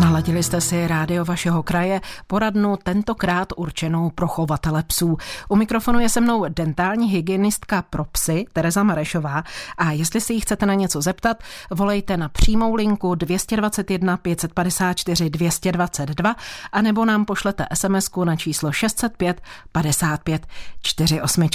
Naladili 0.00 0.42
jste 0.42 0.60
si 0.60 0.86
rádio 0.86 1.24
vašeho 1.24 1.62
kraje, 1.62 2.00
poradnu 2.26 2.76
tentokrát 2.76 3.48
určenou 3.56 4.10
pro 4.10 4.28
chovatele 4.28 4.82
psů. 4.82 5.16
U 5.48 5.56
mikrofonu 5.56 6.00
je 6.00 6.08
se 6.08 6.20
mnou 6.20 6.44
dentální 6.48 7.10
hygienistka 7.10 7.82
pro 7.82 8.04
psy 8.04 8.46
Tereza 8.52 8.82
Marešová 8.82 9.42
a 9.78 9.92
jestli 9.92 10.20
si 10.20 10.32
jí 10.32 10.40
chcete 10.40 10.66
na 10.66 10.74
něco 10.74 11.02
zeptat, 11.02 11.42
volejte 11.70 12.16
na 12.16 12.28
přímou 12.28 12.74
linku 12.74 13.14
221 13.14 14.16
554 14.16 15.30
222 15.30 16.34
a 16.72 16.82
nebo 16.82 17.04
nám 17.04 17.24
pošlete 17.24 17.66
sms 17.74 18.10
na 18.24 18.36
číslo 18.36 18.72
605 18.72 19.42
55 19.72 20.46
48. 20.82 21.48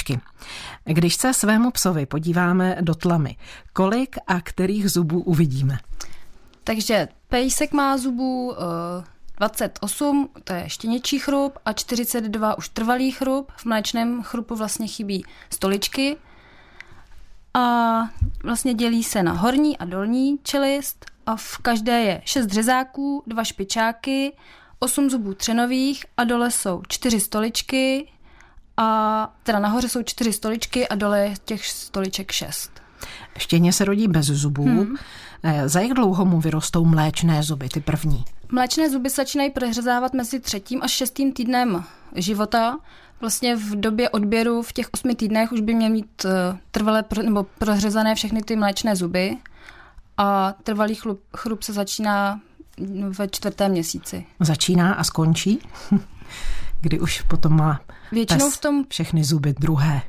Když 0.86 1.16
se 1.16 1.34
svému 1.34 1.72
psovi 1.72 2.06
podíváme 2.06 2.78
do 2.82 2.96
tlamy, 2.96 3.36
kolik 3.74 4.16
a 4.28 4.42
kterých 4.42 4.92
zubů 4.92 5.22
uvidíme? 5.22 5.78
Takže 6.64 7.08
pejsek 7.32 7.74
má 7.74 7.98
zubů 7.98 8.48
uh, 8.48 8.56
28, 9.38 10.30
to 10.44 10.54
je 10.54 10.64
štěněčí 10.70 11.20
chrup, 11.20 11.58
a 11.66 11.74
42 11.74 12.58
už 12.58 12.70
trvalý 12.70 13.12
chrup. 13.12 13.52
V 13.56 13.66
mléčném 13.66 14.24
chrupu 14.24 14.56
vlastně 14.56 14.88
chybí 14.88 15.26
stoličky. 15.50 16.18
A 17.54 18.00
vlastně 18.44 18.74
dělí 18.74 19.04
se 19.04 19.24
na 19.24 19.32
horní 19.32 19.78
a 19.78 19.86
dolní 19.86 20.38
čelist 20.44 21.06
a 21.26 21.36
v 21.36 21.58
každé 21.58 22.02
je 22.02 22.22
6 22.26 22.48
řezáků, 22.48 23.24
dva 23.28 23.44
špičáky, 23.44 24.34
8 24.80 25.10
zubů 25.10 25.34
třenových 25.34 26.06
a 26.18 26.24
dole 26.24 26.52
jsou 26.52 26.82
4 26.88 27.20
stoličky 27.20 28.12
a 28.78 29.34
teda 29.44 29.60
nahoře 29.60 29.90
jsou 29.90 30.04
4 30.04 30.34
stoličky 30.34 30.88
a 30.88 30.96
dole 30.96 31.20
je 31.20 31.34
těch 31.46 31.66
stoliček 31.66 32.32
6. 32.32 32.72
Štěně 33.38 33.74
se 33.74 33.86
rodí 33.86 34.08
bez 34.08 34.26
zubů. 34.26 34.64
Hmm. 34.64 34.96
Za 35.66 35.80
jak 35.80 35.94
dlouho 35.94 36.26
mu 36.26 36.40
vyrostou 36.40 36.86
mléčné 36.86 37.44
zuby, 37.44 37.70
ty 37.70 37.80
první? 37.82 38.26
Mléčné 38.52 38.90
zuby 38.90 39.10
začínají 39.10 39.52
prohřezávat 39.52 40.14
mezi 40.14 40.40
třetím 40.40 40.84
a 40.84 40.88
šestým 40.88 41.34
týdnem 41.34 41.84
života. 42.16 42.78
Vlastně 43.22 43.56
v 43.56 43.76
době 43.76 44.10
odběru 44.10 44.62
v 44.62 44.74
těch 44.74 44.90
osmi 44.94 45.16
týdnech 45.16 45.52
už 45.52 45.62
by 45.62 45.74
měl 45.74 45.90
mít 45.90 46.26
eh, 46.26 46.58
trvalé 46.72 47.04
nebo 47.24 47.44
prohřezané 47.44 48.16
všechny 48.16 48.44
ty 48.44 48.56
mléčné 48.56 48.96
zuby 48.96 49.38
a 50.18 50.54
trvalý 50.64 50.96
chlup, 50.96 51.22
chrup 51.38 51.64
se 51.64 51.74
začíná 51.74 52.40
ve 53.18 53.28
čtvrtém 53.28 53.72
měsíci. 53.72 54.26
Začíná 54.40 54.94
a 54.94 55.04
skončí? 55.04 55.60
Kdy 56.82 57.00
už 57.00 57.22
potom 57.22 57.56
má 57.56 57.82
Většinou 58.12 58.50
v 58.50 58.58
tom 58.58 58.86
všechny 58.90 59.24
zuby 59.24 59.56
druhé 59.60 60.02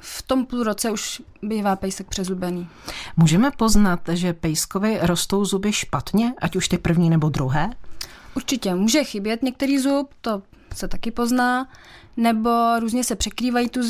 v 0.00 0.22
tom 0.22 0.46
půl 0.46 0.62
roce 0.62 0.90
už 0.90 1.22
bývá 1.42 1.76
pejsek 1.76 2.06
přezubený. 2.08 2.68
Můžeme 3.16 3.50
poznat, 3.50 4.00
že 4.12 4.32
pejskovi 4.32 4.98
rostou 5.02 5.44
zuby 5.44 5.72
špatně, 5.72 6.34
ať 6.42 6.56
už 6.56 6.68
ty 6.68 6.78
první 6.78 7.10
nebo 7.10 7.28
druhé? 7.28 7.70
Určitě, 8.36 8.74
může 8.74 9.04
chybět 9.04 9.42
některý 9.42 9.78
zub, 9.78 10.10
to 10.20 10.42
se 10.74 10.88
taky 10.88 11.10
pozná, 11.10 11.68
nebo 12.16 12.50
různě 12.80 13.04
se 13.04 13.16
překrývají 13.16 13.68
tu, 13.68 13.80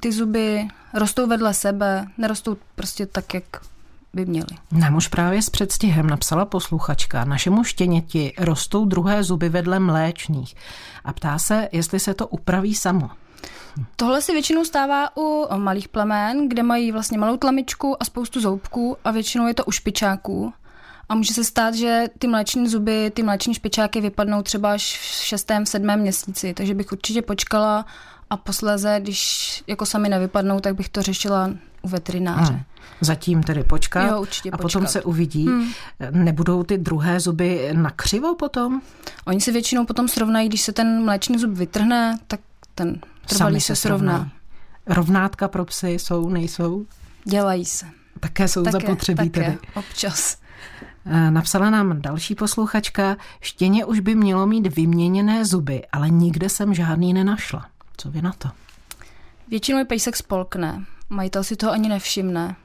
ty 0.00 0.12
zuby, 0.12 0.68
rostou 0.94 1.26
vedle 1.26 1.54
sebe, 1.54 2.06
nerostou 2.18 2.56
prostě 2.74 3.06
tak, 3.06 3.34
jak 3.34 3.44
by 4.14 4.26
měly. 4.26 4.46
Nám 4.72 4.96
už 4.96 5.08
právě 5.08 5.42
s 5.42 5.50
předstihem 5.50 6.06
napsala 6.06 6.44
posluchačka, 6.44 7.24
našemu 7.24 7.64
štěněti 7.64 8.32
rostou 8.38 8.84
druhé 8.84 9.24
zuby 9.24 9.48
vedle 9.48 9.78
mléčných 9.78 10.54
a 11.04 11.12
ptá 11.12 11.38
se, 11.38 11.68
jestli 11.72 12.00
se 12.00 12.14
to 12.14 12.26
upraví 12.26 12.74
samo. 12.74 13.10
Tohle 13.96 14.22
se 14.22 14.32
většinou 14.32 14.64
stává 14.64 15.16
u 15.16 15.46
malých 15.56 15.88
plemen, 15.88 16.48
kde 16.48 16.62
mají 16.62 16.92
vlastně 16.92 17.18
malou 17.18 17.36
tlamičku 17.36 18.02
a 18.02 18.04
spoustu 18.04 18.40
zoubků 18.40 18.96
a 19.04 19.10
většinou 19.10 19.46
je 19.46 19.54
to 19.54 19.64
u 19.64 19.70
špičáků. 19.70 20.52
A 21.08 21.14
může 21.14 21.34
se 21.34 21.44
stát, 21.44 21.74
že 21.74 22.04
ty 22.18 22.26
mléční 22.26 22.68
zuby, 22.68 23.10
ty 23.14 23.22
mléční 23.22 23.54
špičáky 23.54 24.00
vypadnou 24.00 24.42
třeba 24.42 24.72
až 24.72 24.98
v 24.98 25.04
šestém, 25.04 25.66
sedmém 25.66 26.00
měsíci, 26.00 26.54
takže 26.54 26.74
bych 26.74 26.92
určitě 26.92 27.22
počkala 27.22 27.86
a 28.30 28.36
posléze, 28.36 28.96
když 29.00 29.62
jako 29.66 29.86
sami 29.86 30.08
nevypadnou, 30.08 30.60
tak 30.60 30.74
bych 30.74 30.88
to 30.88 31.02
řešila 31.02 31.50
u 31.82 31.88
veterináře. 31.88 32.52
Hmm. 32.52 32.62
Zatím 33.00 33.42
tedy 33.42 33.64
počkat 33.64 34.10
jo, 34.10 34.20
určitě 34.20 34.50
a 34.50 34.56
počkat. 34.56 34.62
potom 34.62 34.86
se 34.86 35.02
uvidí. 35.02 35.46
Hmm. 35.46 35.72
Nebudou 36.10 36.62
ty 36.62 36.78
druhé 36.78 37.20
zuby 37.20 37.70
nakřivo 37.72 38.34
potom? 38.34 38.80
Oni 39.26 39.40
se 39.40 39.52
většinou 39.52 39.86
potom 39.86 40.08
srovnají, 40.08 40.48
když 40.48 40.60
se 40.60 40.72
ten 40.72 41.04
mléčný 41.04 41.38
zub 41.38 41.50
vytrhne, 41.50 42.18
tak 42.26 42.40
ten 42.74 43.00
Trvalý 43.28 43.60
se 43.60 43.76
srovná. 43.76 44.30
Rovnátka 44.86 45.48
pro 45.48 45.64
psy 45.64 45.90
jsou, 45.90 46.28
nejsou? 46.28 46.86
Dělají 47.24 47.64
se. 47.64 47.86
Také 48.20 48.48
jsou 48.48 48.62
také, 48.62 48.72
zapotřebí 48.72 49.30
také, 49.30 49.44
tedy. 49.44 49.58
občas. 49.74 50.36
Eh, 51.06 51.30
napsala 51.30 51.70
nám 51.70 52.02
další 52.02 52.34
posluchačka, 52.34 53.16
štěně 53.40 53.84
už 53.84 54.00
by 54.00 54.14
mělo 54.14 54.46
mít 54.46 54.76
vyměněné 54.76 55.44
zuby, 55.44 55.82
ale 55.92 56.10
nikde 56.10 56.48
jsem 56.48 56.74
žádný 56.74 57.14
nenašla. 57.14 57.66
Co 57.96 58.10
vy 58.10 58.22
na 58.22 58.32
to? 58.38 58.48
Většinou 59.48 59.78
je 59.78 59.84
pejsek 59.84 60.16
spolkne. 60.16 60.84
Majitel 61.10 61.44
si 61.44 61.56
toho 61.56 61.72
ani 61.72 61.88
nevšimne. 61.88 62.56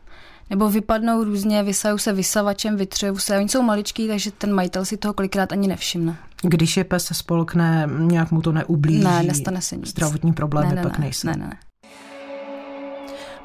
Nebo 0.50 0.70
vypadnou 0.70 1.24
různě, 1.24 1.64
vysajou 1.64 1.98
se 1.98 2.14
vysavačem, 2.14 2.78
vytřejou 2.78 3.18
se. 3.18 3.38
Oni 3.38 3.50
jsou 3.50 3.62
maličký, 3.62 4.08
takže 4.08 4.32
ten 4.32 4.54
majitel 4.54 4.86
si 4.86 4.98
toho 4.98 5.14
kolikrát 5.14 5.52
ani 5.52 5.68
nevšimne. 5.68 6.18
Když 6.44 6.78
je 6.78 6.84
pes 6.84 7.10
spolkne, 7.14 7.90
nějak 7.98 8.32
mu 8.32 8.42
to 8.42 8.52
neublíží? 8.52 9.04
Ne, 9.04 9.24
nestane 9.24 9.62
se 9.62 9.78
nic. 9.78 9.90
Zdravotní 9.90 10.34
problémy 10.34 10.70
ne, 10.70 10.76
ne, 10.76 10.84
pak 10.84 10.98
ne, 10.98 11.04
nejsou? 11.04 11.28
Ne, 11.28 11.36
ne. 11.36 11.58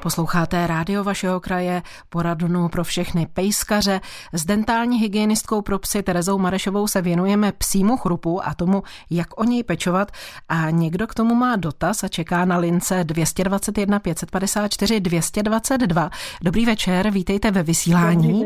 Posloucháte 0.01 0.67
rádio 0.67 1.03
vašeho 1.03 1.39
kraje, 1.39 1.81
poradnu 2.09 2.69
pro 2.69 2.83
všechny 2.83 3.27
pejskaře. 3.33 3.99
S 4.33 4.45
dentální 4.45 4.97
hygienistkou 4.99 5.61
pro 5.61 5.79
psy 5.79 6.03
Terezou 6.03 6.37
Marešovou 6.37 6.87
se 6.87 7.01
věnujeme 7.01 7.51
psímu 7.51 7.97
chrupu 7.97 8.47
a 8.47 8.53
tomu, 8.53 8.83
jak 9.11 9.39
o 9.39 9.43
něj 9.43 9.63
pečovat. 9.63 10.11
A 10.49 10.69
někdo 10.69 11.07
k 11.07 11.13
tomu 11.13 11.35
má 11.35 11.55
dotaz 11.55 12.03
a 12.03 12.07
čeká 12.07 12.45
na 12.45 12.57
lince 12.57 13.03
221 13.03 13.99
554 13.99 14.99
222. 14.99 16.09
Dobrý 16.43 16.65
večer, 16.65 17.09
vítejte 17.09 17.51
ve 17.51 17.63
vysílání. 17.63 18.45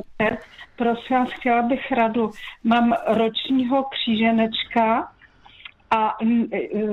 Prosím 0.75 1.18
vás, 1.18 1.30
chtěla 1.31 1.62
bych 1.62 1.92
radu. 1.92 2.31
Mám 2.63 2.94
ročního 3.08 3.84
kříženečka 3.84 5.12
a 5.96 6.18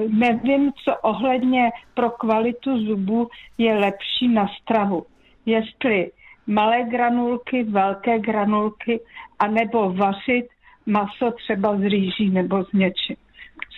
nevím, 0.09 0.73
co 0.85 0.97
ohledně 1.03 1.71
pro 1.95 2.11
kvalitu 2.11 2.87
zubu 2.87 3.29
je 3.59 3.75
lepší 3.75 4.29
na 4.29 4.47
stravu. 4.63 5.07
Jestli 5.47 6.11
malé 6.47 6.83
granulky, 6.83 7.63
velké 7.63 8.19
granulky, 8.19 9.01
anebo 9.39 9.93
vařit 9.93 10.47
maso 10.87 11.31
třeba 11.31 11.77
z 11.77 11.81
rýží 11.81 12.31
nebo 12.31 12.65
z 12.65 12.73
něčím. 12.73 13.17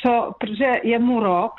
Co, 0.03 0.35
protože 0.39 0.73
je 0.83 0.99
mu 0.99 1.21
rok, 1.21 1.53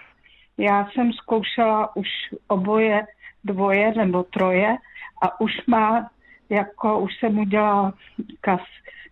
já 0.58 0.88
jsem 0.94 1.14
zkoušela 1.14 1.96
už 1.96 2.08
oboje, 2.48 3.06
dvoje 3.44 3.94
nebo 3.96 4.24
troje 4.24 4.78
a 5.22 5.42
už 5.42 5.52
má 5.68 6.10
jako 6.50 7.00
už 7.00 7.12
jsem 7.20 7.40
udělala 7.40 7.94
kaz, 8.42 8.62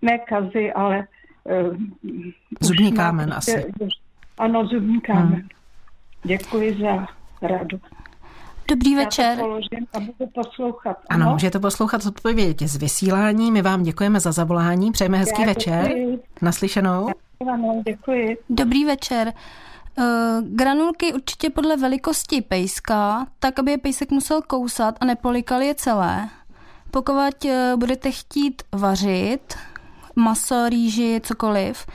ne 0.01 0.19
kazy, 0.19 0.73
ale 0.73 1.07
uh, 1.43 1.77
zubní 2.59 2.93
kámen 2.93 3.29
má, 3.29 3.35
asi. 3.35 3.71
Ano, 4.37 4.67
zubní 4.67 5.01
kámen. 5.01 5.33
Hmm. 5.33 5.47
Děkuji 6.23 6.77
za 6.81 7.07
radu. 7.47 7.79
Dobrý 8.69 8.95
večer. 8.95 9.25
Já 9.25 9.35
to 9.35 9.41
položím 9.41 9.87
a 9.93 9.99
budu 9.99 10.31
poslouchat. 10.33 10.97
Ano, 11.09 11.25
ano 11.25 11.33
můžete 11.33 11.59
poslouchat 11.59 12.05
odpověď 12.05 12.61
z 12.61 12.75
vysílání. 12.75 13.51
My 13.51 13.61
vám 13.61 13.83
děkujeme 13.83 14.19
za 14.19 14.31
zavolání, 14.31 14.91
přejeme 14.91 15.17
hezký 15.17 15.41
Já 15.41 15.47
večer. 15.47 15.87
Děkuji. 15.87 16.19
Naslyšenou. 16.41 17.09
Ano, 17.53 17.81
děkuji. 17.85 18.37
Dobrý 18.49 18.85
večer. 18.85 19.33
Uh, 19.97 20.05
granulky 20.41 21.13
určitě 21.13 21.49
podle 21.49 21.77
velikosti 21.77 22.41
pejska, 22.41 23.27
tak 23.39 23.59
aby 23.59 23.71
je 23.71 23.77
pejsek 23.77 24.11
musel 24.11 24.41
kousat 24.41 24.97
a 25.01 25.05
nepolikal 25.05 25.61
je 25.61 25.75
celé. 25.75 26.29
Pokud 26.91 27.45
eh, 27.45 27.73
budete 27.77 28.11
chtít 28.11 28.63
vařit 28.71 29.57
maso, 30.15 30.69
rýži, 30.69 31.21
cokoliv, 31.23 31.85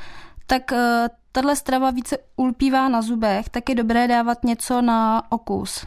tak 0.46 0.72
eh, 0.72 1.08
tahle 1.36 1.56
strava 1.56 1.90
více 1.90 2.18
ulpívá 2.36 2.88
na 2.88 3.02
zubech, 3.02 3.48
tak 3.48 3.68
je 3.68 3.74
dobré 3.74 4.08
dávat 4.08 4.44
něco 4.44 4.82
na 4.82 5.22
okus. 5.32 5.86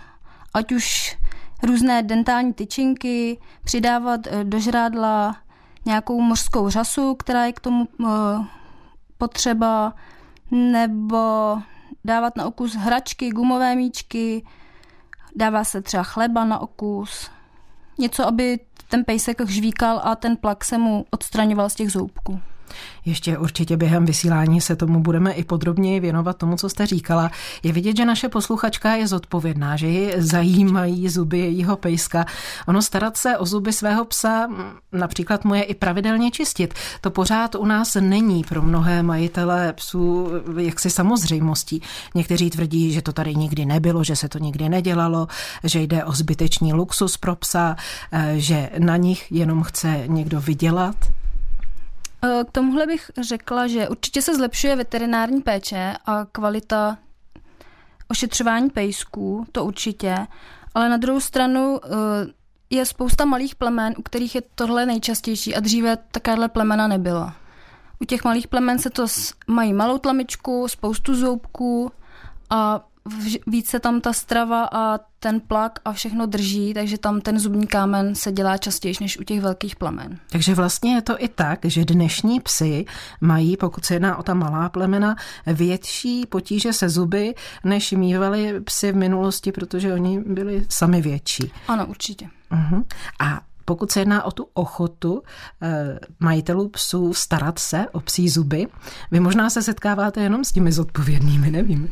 Ať 0.53 0.71
už 0.71 1.17
různé 1.63 2.03
dentální 2.03 2.53
tyčinky, 2.53 3.37
přidávat 3.63 4.27
eh, 4.27 4.43
do 4.43 4.59
žrádla 4.59 5.37
nějakou 5.85 6.21
mořskou 6.21 6.69
řasu, 6.69 7.15
která 7.15 7.45
je 7.45 7.53
k 7.53 7.59
tomu 7.59 7.87
potřeba, 9.17 9.93
nebo 10.51 11.57
dávat 12.05 12.35
na 12.35 12.45
okus 12.45 12.75
hračky, 12.75 13.29
gumové 13.29 13.75
míčky, 13.75 14.45
dává 15.35 15.63
se 15.63 15.81
třeba 15.81 16.03
chleba 16.03 16.45
na 16.45 16.59
okus. 16.59 17.31
Něco, 17.97 18.27
aby 18.27 18.59
ten 18.87 19.05
pejsek 19.05 19.49
žvíkal 19.49 20.01
a 20.03 20.15
ten 20.15 20.37
plak 20.37 20.65
se 20.65 20.77
mu 20.77 21.05
odstraňoval 21.11 21.69
z 21.69 21.75
těch 21.75 21.91
zoubků. 21.91 22.39
Ještě 23.05 23.37
určitě 23.37 23.77
během 23.77 24.05
vysílání 24.05 24.61
se 24.61 24.75
tomu 24.75 24.99
budeme 24.99 25.31
i 25.31 25.43
podrobněji 25.43 25.99
věnovat 25.99 26.37
tomu, 26.37 26.55
co 26.55 26.69
jste 26.69 26.85
říkala. 26.85 27.31
Je 27.63 27.73
vidět, 27.73 27.97
že 27.97 28.05
naše 28.05 28.29
posluchačka 28.29 28.95
je 28.95 29.07
zodpovědná, 29.07 29.75
že 29.75 29.87
ji 29.87 30.13
zajímají 30.17 31.09
zuby 31.09 31.39
jejího 31.39 31.77
pejska. 31.77 32.25
Ono 32.67 32.81
starat 32.81 33.17
se 33.17 33.37
o 33.37 33.45
zuby 33.45 33.73
svého 33.73 34.05
psa, 34.05 34.47
například 34.91 35.45
mu 35.45 35.55
je 35.55 35.63
i 35.63 35.75
pravidelně 35.75 36.31
čistit. 36.31 36.73
To 37.01 37.11
pořád 37.11 37.55
u 37.55 37.65
nás 37.65 37.95
není 37.99 38.43
pro 38.43 38.61
mnohé 38.61 39.03
majitele 39.03 39.73
psů 39.73 40.29
jaksi 40.57 40.89
samozřejmostí. 40.89 41.81
Někteří 42.15 42.49
tvrdí, 42.49 42.93
že 42.93 43.01
to 43.01 43.13
tady 43.13 43.35
nikdy 43.35 43.65
nebylo, 43.65 44.03
že 44.03 44.15
se 44.15 44.29
to 44.29 44.37
nikdy 44.37 44.69
nedělalo, 44.69 45.27
že 45.63 45.81
jde 45.81 46.03
o 46.03 46.11
zbytečný 46.11 46.73
luxus 46.73 47.17
pro 47.17 47.35
psa, 47.35 47.75
eh, 48.11 48.33
že 48.37 48.69
na 48.79 48.97
nich 48.97 49.31
jenom 49.31 49.63
chce 49.63 50.03
někdo 50.07 50.41
vydělat. 50.41 50.95
Eh, 52.23 52.43
k 52.43 52.51
tomuhle 52.51 52.87
bych 52.87 53.11
řekla, 53.21 53.67
že 53.67 53.89
určitě 53.89 54.21
se 54.21 54.35
zlepšuje 54.35 54.75
veterinární 54.75 55.41
péče 55.41 55.93
a 56.05 56.25
kvalita 56.25 56.97
ošetřování 58.07 58.69
pejsků, 58.69 59.45
to 59.51 59.65
určitě, 59.65 60.27
ale 60.73 60.89
na 60.89 60.97
druhou 60.97 61.19
stranu 61.19 61.79
eh, 61.83 61.89
je 62.69 62.85
spousta 62.85 63.25
malých 63.25 63.55
plemen, 63.55 63.93
u 63.97 64.01
kterých 64.01 64.35
je 64.35 64.41
tohle 64.55 64.85
nejčastější 64.85 65.55
a 65.55 65.59
dříve 65.59 65.97
takovéhle 66.11 66.49
plemena 66.49 66.87
nebyla. 66.87 67.35
U 67.99 68.05
těch 68.05 68.23
malých 68.23 68.47
plemen 68.47 68.79
se 68.79 68.89
to 68.89 69.05
mají 69.47 69.73
malou 69.73 69.97
tlamičku, 69.97 70.67
spoustu 70.67 71.15
zoubků 71.15 71.91
a 72.49 72.85
více 73.47 73.79
tam 73.79 74.01
ta 74.01 74.13
strava 74.13 74.69
a 74.71 74.99
ten 75.19 75.39
plak 75.39 75.79
a 75.85 75.93
všechno 75.93 76.25
drží, 76.25 76.73
takže 76.73 76.97
tam 76.97 77.21
ten 77.21 77.39
zubní 77.39 77.67
kámen 77.67 78.15
se 78.15 78.31
dělá 78.31 78.57
častěji 78.57 78.95
než 79.01 79.19
u 79.19 79.23
těch 79.23 79.41
velkých 79.41 79.75
plamen. 79.75 80.19
Takže 80.29 80.55
vlastně 80.55 80.95
je 80.95 81.01
to 81.01 81.23
i 81.23 81.27
tak, 81.27 81.59
že 81.63 81.85
dnešní 81.85 82.39
psy 82.39 82.85
mají, 83.21 83.57
pokud 83.57 83.85
se 83.85 83.93
jedná 83.93 84.17
o 84.17 84.23
ta 84.23 84.33
malá 84.33 84.69
plemena, 84.69 85.15
větší 85.45 86.25
potíže 86.25 86.73
se 86.73 86.89
zuby, 86.89 87.35
než 87.63 87.91
mývali 87.91 88.61
psy 88.61 88.91
v 88.91 88.95
minulosti, 88.95 89.51
protože 89.51 89.93
oni 89.93 90.19
byli 90.19 90.65
sami 90.69 91.01
větší. 91.01 91.51
Ano, 91.67 91.85
určitě. 91.85 92.29
Uh-huh. 92.51 92.83
A 93.19 93.41
pokud 93.65 93.91
se 93.91 93.99
jedná 93.99 94.23
o 94.23 94.31
tu 94.31 94.47
ochotu 94.53 95.21
eh, 95.61 95.99
majitelů 96.19 96.69
psů 96.69 97.13
starat 97.13 97.59
se 97.59 97.85
o 97.91 97.99
psí 97.99 98.29
zuby, 98.29 98.67
vy 99.11 99.19
možná 99.19 99.49
se 99.49 99.61
setkáváte 99.61 100.21
jenom 100.21 100.43
s 100.43 100.51
těmi 100.51 100.71
zodpovědnými, 100.71 101.51
nevím. 101.51 101.89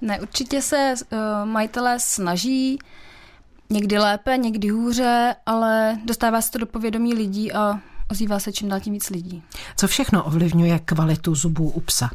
Ne, 0.00 0.20
určitě 0.20 0.62
se 0.62 0.94
uh, 1.12 1.18
majitelé 1.44 2.00
snaží, 2.00 2.78
někdy 3.70 3.98
lépe, 3.98 4.38
někdy 4.38 4.68
hůře, 4.68 5.36
ale 5.46 5.98
dostává 6.04 6.40
se 6.40 6.50
to 6.50 6.58
do 6.58 6.66
povědomí 6.66 7.14
lidí 7.14 7.52
a 7.52 7.80
ozývá 8.10 8.38
se 8.38 8.52
čím 8.52 8.68
dál 8.68 8.80
tím 8.80 8.92
víc 8.92 9.10
lidí. 9.10 9.42
Co 9.76 9.88
všechno 9.88 10.24
ovlivňuje 10.24 10.78
kvalitu 10.78 11.34
zubů 11.34 11.70
u 11.70 11.80
psa? 11.80 12.10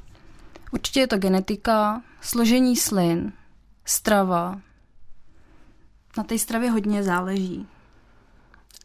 Určitě 0.72 1.00
je 1.00 1.08
to 1.08 1.18
genetika, 1.18 2.02
složení 2.22 2.76
slin, 2.76 3.34
strava. 3.86 4.60
Na 6.18 6.24
té 6.24 6.38
stravě 6.38 6.72
hodně 6.72 7.04
záleží. 7.04 7.68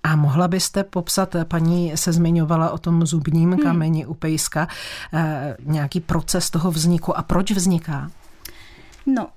A 0.02 0.16
mohla 0.16 0.48
byste 0.48 0.84
popsat, 0.84 1.36
paní 1.48 1.96
se 1.96 2.12
zmiňovala 2.12 2.70
o 2.70 2.78
tom 2.78 3.06
zubním 3.06 3.50
hmm. 3.50 3.62
kameni 3.62 4.06
u 4.06 4.14
pejska, 4.14 4.68
eh, 5.14 5.56
nějaký 5.60 6.00
proces 6.00 6.50
toho 6.50 6.70
vzniku 6.70 7.18
a 7.18 7.22
proč 7.22 7.50
vzniká? 7.50 8.10
No, 9.14 9.28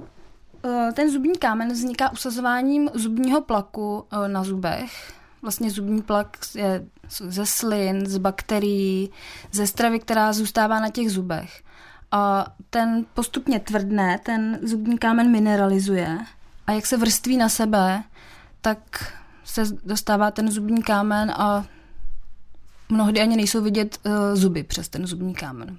eh, 0.66 0.92
ten 0.94 1.12
zubní 1.12 1.38
kámen 1.38 1.72
vzniká 1.72 2.12
usazováním 2.12 2.90
zubního 2.94 3.42
plaku 3.42 4.06
eh, 4.12 4.28
na 4.28 4.44
zubech. 4.44 5.14
Vlastně 5.42 5.72
zubní 5.72 6.02
plak 6.02 6.38
je 6.56 6.86
ze 7.10 7.46
slin, 7.46 8.06
z 8.06 8.18
bakterií, 8.18 9.10
ze 9.52 9.68
stravy, 9.68 10.00
která 10.00 10.34
zůstává 10.34 10.80
na 10.80 10.90
těch 10.90 11.12
zubech. 11.12 11.64
A 12.12 12.46
ten 12.70 13.06
postupně 13.14 13.60
tvrdne, 13.60 14.20
ten 14.24 14.60
zubní 14.64 14.98
kámen 14.98 15.32
mineralizuje 15.32 16.18
a 16.68 16.72
jak 16.72 16.86
se 16.86 16.98
vrství 16.98 17.38
na 17.38 17.50
sebe, 17.50 18.04
tak 18.62 19.14
se 19.44 19.64
dostává 19.86 20.32
ten 20.32 20.52
zubní 20.52 20.84
kámen 20.84 21.32
a 21.32 21.66
mnohdy 22.90 23.22
ani 23.22 23.36
nejsou 23.36 23.62
vidět 23.62 24.00
uh, 24.06 24.14
zuby 24.34 24.64
přes 24.64 24.90
ten 24.90 25.08
zubní 25.08 25.34
kámen. 25.34 25.78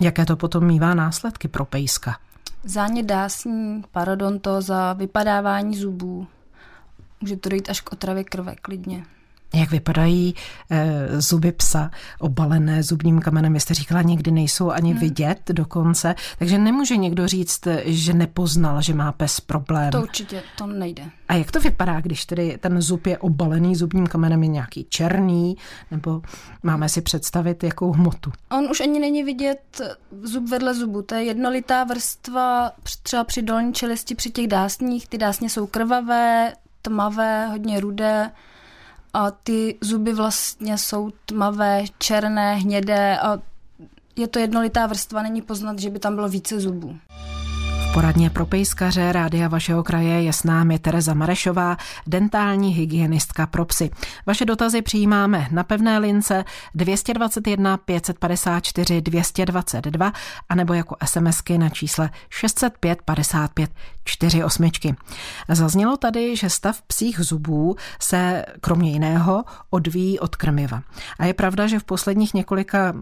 Jaké 0.00 0.24
to 0.26 0.36
potom 0.36 0.64
mývá 0.64 0.94
následky 0.94 1.48
pro 1.48 1.64
pejska? 1.64 2.18
Zánět 2.64 3.06
dásní, 3.06 3.82
parodontóza, 3.92 4.92
vypadávání 4.92 5.76
zubů. 5.76 6.26
Může 7.20 7.36
to 7.36 7.48
dojít 7.48 7.70
až 7.70 7.80
k 7.80 7.92
otravě 7.92 8.24
krve 8.24 8.54
klidně. 8.54 9.04
Jak 9.54 9.70
vypadají 9.70 10.34
e, 10.70 11.20
zuby 11.20 11.52
psa 11.52 11.90
obalené 12.18 12.82
zubním 12.82 13.20
kamenem? 13.20 13.52
Vy 13.52 13.60
jste 13.60 13.74
říkala, 13.74 14.02
někdy 14.02 14.30
nejsou 14.30 14.70
ani 14.70 14.90
hmm. 14.90 15.00
vidět 15.00 15.40
dokonce, 15.52 16.14
takže 16.38 16.58
nemůže 16.58 16.96
někdo 16.96 17.28
říct, 17.28 17.68
že 17.84 18.12
nepoznal, 18.12 18.82
že 18.82 18.94
má 18.94 19.12
pes 19.12 19.40
problém. 19.40 19.90
To 19.90 20.02
určitě, 20.02 20.42
to 20.58 20.66
nejde. 20.66 21.02
A 21.28 21.34
jak 21.34 21.50
to 21.50 21.60
vypadá, 21.60 22.00
když 22.00 22.24
tedy 22.24 22.58
ten 22.60 22.80
zub 22.82 23.06
je 23.06 23.18
obalený 23.18 23.76
zubním 23.76 24.06
kamenem, 24.06 24.42
je 24.42 24.48
nějaký 24.48 24.86
černý, 24.88 25.56
nebo 25.90 26.22
máme 26.62 26.88
si 26.88 27.00
představit, 27.00 27.64
jakou 27.64 27.92
hmotu? 27.92 28.32
On 28.50 28.70
už 28.70 28.80
ani 28.80 29.00
není 29.00 29.22
vidět 29.22 29.80
zub 30.22 30.48
vedle 30.48 30.74
zubu, 30.74 31.02
to 31.02 31.14
je 31.14 31.22
jednolitá 31.22 31.84
vrstva 31.84 32.72
třeba 33.02 33.24
při 33.24 33.42
dolní 33.42 33.72
čelisti, 33.72 34.14
při 34.14 34.30
těch 34.30 34.46
dásních, 34.46 35.08
ty 35.08 35.18
dásně 35.18 35.50
jsou 35.50 35.66
krvavé, 35.66 36.52
tmavé, 36.82 37.46
hodně 37.46 37.80
rudé, 37.80 38.30
a 39.14 39.30
ty 39.30 39.78
zuby 39.80 40.12
vlastně 40.12 40.78
jsou 40.78 41.10
tmavé, 41.26 41.84
černé, 41.98 42.54
hnědé 42.54 43.18
a 43.18 43.38
je 44.16 44.28
to 44.28 44.38
jednolitá 44.38 44.86
vrstva, 44.86 45.22
není 45.22 45.42
poznat, 45.42 45.78
že 45.78 45.90
by 45.90 45.98
tam 45.98 46.14
bylo 46.14 46.28
více 46.28 46.60
zubů 46.60 46.98
poradně 47.94 48.30
pro 48.30 48.46
pejskaře 48.46 49.12
rádia 49.12 49.48
vašeho 49.48 49.82
kraje 49.82 50.22
je 50.22 50.32
s 50.32 50.44
námi 50.44 50.78
Tereza 50.78 51.14
Marešová, 51.14 51.76
dentální 52.06 52.74
hygienistka 52.74 53.46
pro 53.46 53.64
psy. 53.64 53.90
Vaše 54.26 54.44
dotazy 54.44 54.82
přijímáme 54.82 55.48
na 55.50 55.64
pevné 55.64 55.98
lince 55.98 56.44
221 56.74 57.76
554 57.76 59.00
222 59.00 60.12
anebo 60.48 60.74
jako 60.74 60.96
SMSky 61.04 61.58
na 61.58 61.68
čísle 61.68 62.10
605 62.30 63.02
55 63.02 63.70
48. 64.04 64.70
Zaznělo 65.48 65.96
tady, 65.96 66.36
že 66.36 66.50
stav 66.50 66.82
psích 66.82 67.20
zubů 67.20 67.76
se 68.00 68.44
kromě 68.60 68.90
jiného 68.90 69.44
odvíjí 69.70 70.18
od 70.18 70.36
krmiva. 70.36 70.82
A 71.18 71.24
je 71.24 71.34
pravda, 71.34 71.66
že 71.66 71.78
v 71.78 71.84
posledních 71.84 72.34
několika 72.34 72.94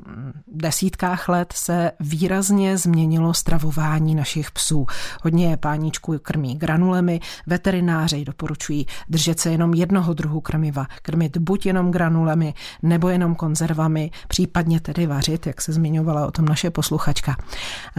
desítkách 0.47 1.29
let 1.29 1.53
se 1.57 1.93
výrazně 2.01 2.79
změnilo 2.79 3.35
stravování 3.35 4.15
našich 4.15 4.51
psů. 4.51 4.80
Hodně 5.23 5.57
páníčků 5.57 6.19
krmí 6.23 6.55
granulemi, 6.55 7.21
veterináři 7.47 8.25
doporučují 8.25 8.87
držet 9.09 9.41
se 9.41 9.51
jenom 9.51 9.75
jednoho 9.75 10.15
druhu 10.15 10.41
krmiva, 10.41 10.87
krmit 11.03 11.37
buď 11.37 11.67
jenom 11.67 11.91
granulemi, 11.91 12.55
nebo 12.83 13.09
jenom 13.09 13.35
konzervami, 13.35 14.11
případně 14.29 14.81
tedy 14.81 15.07
vařit, 15.07 15.47
jak 15.47 15.61
se 15.61 15.73
zmiňovala 15.73 16.27
o 16.27 16.31
tom 16.31 16.45
naše 16.45 16.71
posluchačka. 16.71 17.37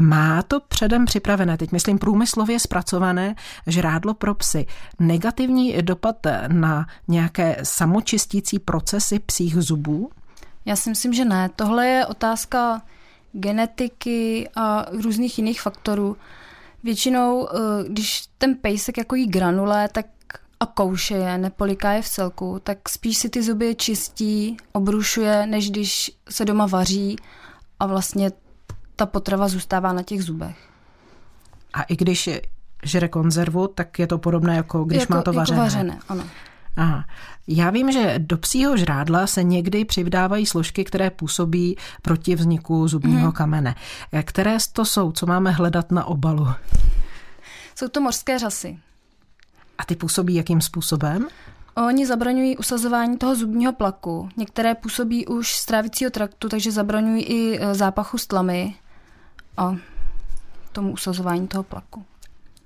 Má 0.01 0.41
to 0.41 0.59
předem 0.59 1.05
připravené, 1.05 1.57
teď 1.57 1.71
myslím 1.71 1.99
průmyslově 1.99 2.59
zpracované 2.59 3.35
žrádlo 3.67 4.13
pro 4.13 4.33
psy, 4.33 4.65
negativní 4.99 5.81
dopad 5.81 6.15
na 6.47 6.85
nějaké 7.07 7.57
samočistící 7.63 8.59
procesy 8.59 9.19
psích 9.19 9.55
zubů? 9.55 10.09
Já 10.65 10.75
si 10.75 10.89
myslím, 10.89 11.13
že 11.13 11.25
ne. 11.25 11.49
Tohle 11.55 11.87
je 11.87 12.05
otázka 12.05 12.81
genetiky 13.33 14.49
a 14.55 14.85
různých 15.03 15.37
jiných 15.37 15.61
faktorů. 15.61 16.17
Většinou, 16.83 17.47
eh, 17.49 17.59
když 17.87 18.23
ten 18.37 18.55
pejsek 18.55 18.97
jako 18.97 19.15
jí 19.15 19.27
granule, 19.27 19.89
tak 19.91 20.05
a 20.59 20.65
kouše 20.65 21.13
je, 21.13 21.37
nepoliká 21.37 21.91
je 21.91 22.01
v 22.01 22.09
celku, 22.09 22.59
tak 22.63 22.89
spíš 22.89 23.17
si 23.17 23.29
ty 23.29 23.43
zuby 23.43 23.75
čistí, 23.75 24.57
obrušuje, 24.71 25.45
než 25.47 25.71
když 25.71 26.11
se 26.29 26.45
doma 26.45 26.65
vaří 26.65 27.15
a 27.79 27.85
vlastně 27.85 28.31
ta 28.95 29.05
potrava 29.05 29.47
zůstává 29.47 29.93
na 29.93 30.03
těch 30.03 30.23
zubech. 30.23 30.57
A 31.73 31.83
i 31.83 31.95
když 31.95 32.29
žere 32.83 33.07
konzervu, 33.07 33.67
tak 33.67 33.99
je 33.99 34.07
to 34.07 34.17
podobné, 34.17 34.55
jako 34.55 34.83
když 34.83 34.99
jako, 34.99 35.13
má 35.13 35.21
to 35.21 35.33
vařené. 35.33 35.57
Jako 35.57 35.63
vařené, 35.63 35.99
ano. 36.09 36.23
Aha. 36.77 37.05
Já 37.47 37.69
vím, 37.69 37.91
že 37.91 38.15
do 38.17 38.37
psího 38.37 38.77
žrádla 38.77 39.27
se 39.27 39.43
někdy 39.43 39.85
přivdávají 39.85 40.45
složky, 40.45 40.83
které 40.83 41.09
působí 41.09 41.77
proti 42.01 42.35
vzniku 42.35 42.87
zubního 42.87 43.21
hmm. 43.21 43.31
kamene. 43.31 43.75
Které 44.23 44.57
to 44.73 44.85
jsou? 44.85 45.11
Co 45.11 45.25
máme 45.25 45.51
hledat 45.51 45.91
na 45.91 46.05
obalu? 46.05 46.47
Jsou 47.75 47.87
to 47.87 48.01
mořské 48.01 48.39
řasy. 48.39 48.79
A 49.77 49.85
ty 49.85 49.95
působí 49.95 50.35
jakým 50.35 50.61
způsobem? 50.61 51.27
Oni 51.87 52.05
zabraňují 52.07 52.57
usazování 52.57 53.17
toho 53.17 53.35
zubního 53.35 53.73
plaku. 53.73 54.29
Některé 54.37 54.75
působí 54.75 55.27
už 55.27 55.55
z 55.55 55.65
trávicího 55.65 56.11
traktu, 56.11 56.49
takže 56.49 56.71
zabraňují 56.71 57.23
i 57.23 57.59
e, 57.61 57.75
zápachu 57.75 58.17
stlamy 58.17 58.75
a 59.57 59.75
tomu 60.71 60.91
usazování 60.91 61.47
toho 61.47 61.63
plaku. 61.63 62.05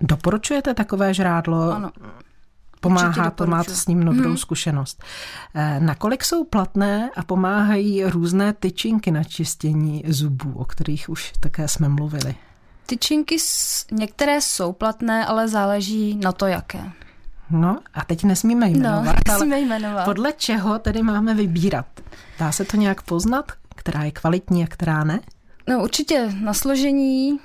Doporučujete 0.01 0.73
takové 0.73 1.13
žrádlo? 1.13 1.71
Ano 1.71 1.91
pomáhá 2.89 3.31
to, 3.31 3.47
má 3.47 3.63
s 3.63 3.87
ním 3.87 4.05
dobrou 4.05 4.29
hmm. 4.29 4.37
zkušenost. 4.37 5.03
Eh, 5.53 5.79
nakolik 5.79 6.23
jsou 6.23 6.43
platné 6.43 7.09
a 7.15 7.23
pomáhají 7.23 8.03
různé 8.03 8.53
tyčinky 8.53 9.11
na 9.11 9.23
čistění 9.23 10.03
zubů, 10.07 10.53
o 10.55 10.65
kterých 10.65 11.09
už 11.09 11.33
také 11.39 11.67
jsme 11.67 11.89
mluvili? 11.89 12.35
Tyčinky 12.85 13.37
některé 13.91 14.41
jsou 14.41 14.73
platné, 14.73 15.25
ale 15.25 15.47
záleží 15.47 16.15
na 16.15 16.31
to, 16.31 16.45
jaké. 16.45 16.91
No 17.49 17.79
a 17.93 18.05
teď 18.05 18.23
nesmíme 18.23 18.69
jmenovat. 18.69 19.15
No, 19.27 19.33
nesmíme 19.33 19.59
jmenovat. 19.59 20.05
Podle 20.05 20.33
čeho 20.33 20.79
tedy 20.79 21.03
máme 21.03 21.33
vybírat? 21.33 21.85
Dá 22.39 22.51
se 22.51 22.65
to 22.65 22.77
nějak 22.77 23.01
poznat, 23.01 23.51
která 23.75 24.03
je 24.03 24.11
kvalitní 24.11 24.63
a 24.63 24.67
která 24.67 25.03
ne? 25.03 25.19
No 25.69 25.83
určitě 25.83 26.33
na 26.41 26.53
složení 26.53 27.39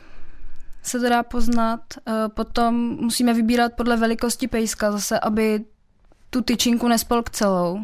se 0.82 1.00
to 1.00 1.08
dá 1.08 1.22
poznat. 1.22 1.80
Eh, 2.06 2.28
potom 2.28 2.74
musíme 3.00 3.34
vybírat 3.34 3.72
podle 3.72 3.96
velikosti 3.96 4.48
pejska 4.48 4.92
zase, 4.92 5.20
aby 5.20 5.64
tu 6.30 6.42
tyčinku 6.42 6.88
nespolk 6.88 7.30
celou. 7.30 7.80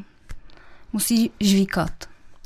Musí 0.93 1.31
žvíkat. 1.41 1.91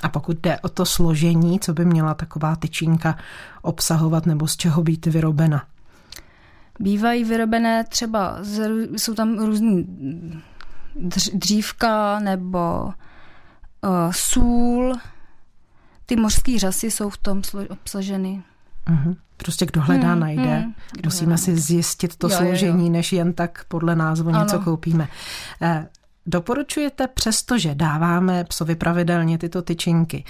A 0.02 0.08
pokud 0.08 0.36
jde 0.38 0.60
o 0.60 0.68
to 0.68 0.86
složení, 0.86 1.60
co 1.60 1.72
by 1.72 1.84
měla 1.84 2.14
taková 2.14 2.56
tyčinka 2.56 3.18
obsahovat 3.62 4.26
nebo 4.26 4.48
z 4.48 4.56
čeho 4.56 4.82
být 4.82 5.06
vyrobena? 5.06 5.66
Bývají 6.78 7.24
vyrobené 7.24 7.84
třeba, 7.84 8.38
z, 8.40 8.68
jsou 8.96 9.14
tam 9.14 9.38
různý 9.38 9.86
dřívka 11.32 12.18
nebo 12.18 12.84
uh, 12.84 12.92
sůl. 14.10 14.94
Ty 16.06 16.16
mořské 16.16 16.58
řasy 16.58 16.90
jsou 16.90 17.10
v 17.10 17.18
tom 17.18 17.42
obsaženy. 17.68 18.42
Uh-huh. 18.86 19.16
Prostě 19.42 19.66
kdo 19.66 19.80
hledá, 19.80 20.10
hmm, 20.10 20.20
najde. 20.20 20.58
Hmm, 20.58 20.74
Musíme 21.04 21.26
hledá. 21.26 21.36
si 21.36 21.56
zjistit 21.56 22.16
to 22.16 22.28
jo, 22.28 22.36
složení, 22.36 22.80
jo, 22.80 22.86
jo. 22.86 22.92
než 22.92 23.12
jen 23.12 23.32
tak 23.32 23.64
podle 23.68 23.96
názvu 23.96 24.28
ano. 24.28 24.42
něco 24.42 24.58
koupíme. 24.58 25.08
Eh, 25.62 25.88
doporučujete 26.26 27.08
přesto, 27.08 27.58
že 27.58 27.74
dáváme 27.74 28.44
psovi 28.44 28.74
pravidelně 28.74 29.38
tyto 29.38 29.62
tyčinky, 29.62 30.24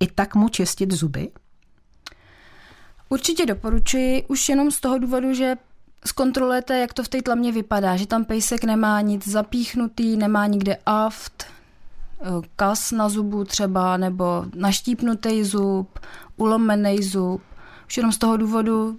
i 0.00 0.06
tak 0.06 0.34
mu 0.34 0.48
čistit 0.48 0.92
zuby? 0.92 1.30
Určitě 3.08 3.46
doporučuji, 3.46 4.24
už 4.28 4.48
jenom 4.48 4.70
z 4.70 4.80
toho 4.80 4.98
důvodu, 4.98 5.34
že 5.34 5.56
zkontrolujete, 6.06 6.78
jak 6.78 6.94
to 6.94 7.02
v 7.02 7.08
té 7.08 7.22
tlamě 7.22 7.52
vypadá, 7.52 7.96
že 7.96 8.06
tam 8.06 8.24
pejsek 8.24 8.64
nemá 8.64 9.00
nic 9.00 9.28
zapíchnutý, 9.28 10.16
nemá 10.16 10.46
nikde 10.46 10.78
aft, 10.86 11.46
eh, 12.20 12.24
kas 12.56 12.92
na 12.92 13.08
zubu 13.08 13.44
třeba, 13.44 13.96
nebo 13.96 14.44
naštípnutý 14.54 15.44
zub, 15.44 15.98
ulomený 16.36 17.02
zub. 17.02 17.42
Už 17.88 17.96
jenom 17.96 18.12
z 18.12 18.18
toho 18.18 18.36
důvodu 18.36 18.98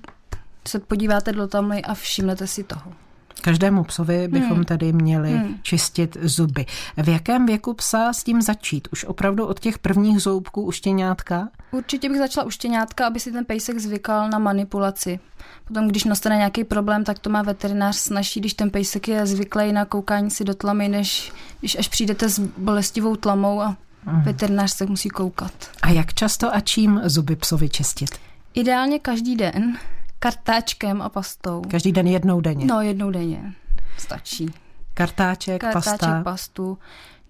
se 0.67 0.79
podíváte 0.79 1.31
do 1.31 1.47
tamly 1.47 1.81
a 1.81 1.93
všimnete 1.93 2.47
si 2.47 2.63
toho. 2.63 2.93
Každému 3.41 3.83
psovi 3.83 4.27
bychom 4.27 4.55
hmm. 4.55 4.63
tedy 4.63 4.93
měli 4.93 5.31
hmm. 5.31 5.59
čistit 5.61 6.17
zuby. 6.21 6.65
V 6.97 7.09
jakém 7.09 7.45
věku 7.45 7.73
psa 7.73 8.13
s 8.13 8.23
tím 8.23 8.41
začít? 8.41 8.87
Už 8.91 9.05
opravdu 9.05 9.45
od 9.45 9.59
těch 9.59 9.79
prvních 9.79 10.19
zoubků 10.21 10.61
u 10.61 10.71
štěňátka? 10.71 11.47
Určitě 11.71 12.09
bych 12.09 12.17
začala 12.17 12.47
u 12.47 12.49
štěňátka, 12.49 13.07
aby 13.07 13.19
si 13.19 13.31
ten 13.31 13.45
pejsek 13.45 13.79
zvykal 13.79 14.29
na 14.29 14.39
manipulaci. 14.39 15.19
Potom, 15.67 15.87
když 15.87 16.03
nastane 16.03 16.37
nějaký 16.37 16.63
problém, 16.63 17.03
tak 17.03 17.19
to 17.19 17.29
má 17.29 17.41
veterinář 17.41 17.95
snaží, 17.95 18.39
když 18.39 18.53
ten 18.53 18.69
pejsek 18.69 19.07
je 19.07 19.25
zvyklý 19.25 19.71
na 19.71 19.85
koukání 19.85 20.31
si 20.31 20.43
do 20.43 20.53
tlamy, 20.53 20.89
než 20.89 21.31
když 21.59 21.77
až 21.79 21.87
přijdete 21.87 22.29
s 22.29 22.39
bolestivou 22.39 23.15
tlamou 23.15 23.61
a 23.61 23.77
hmm. 24.05 24.21
veterinář 24.21 24.71
se 24.71 24.85
musí 24.85 25.09
koukat. 25.09 25.53
A 25.81 25.89
jak 25.89 26.13
často 26.13 26.55
a 26.55 26.59
čím 26.59 27.01
zuby 27.03 27.35
psovi 27.35 27.69
čistit? 27.69 28.09
Ideálně 28.53 28.99
každý 28.99 29.35
den 29.35 29.77
kartáčkem 30.19 31.01
a 31.01 31.09
pastou. 31.09 31.61
Každý 31.71 31.91
den 31.91 32.07
jednou 32.07 32.41
denně? 32.41 32.65
No, 32.65 32.81
jednou 32.81 33.11
denně. 33.11 33.53
Stačí. 33.97 34.53
Kartáček, 34.93 35.61
Kartáček 35.61 35.99
pasta. 35.99 36.21
pastu. 36.23 36.77